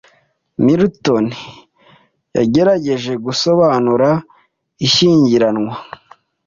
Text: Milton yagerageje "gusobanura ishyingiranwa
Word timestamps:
Milton 0.65 1.25
yagerageje 2.37 3.13
"gusobanura 3.25 4.09
ishyingiranwa 4.85 5.73